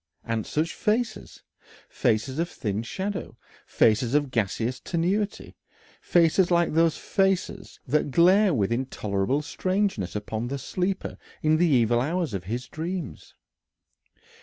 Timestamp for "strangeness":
9.43-10.15